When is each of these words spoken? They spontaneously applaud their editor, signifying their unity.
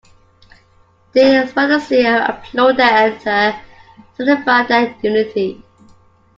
They 1.11 1.45
spontaneously 1.45 2.03
applaud 2.07 2.77
their 2.77 2.91
editor, 2.91 3.55
signifying 4.17 4.67
their 4.67 4.95
unity. 5.03 5.63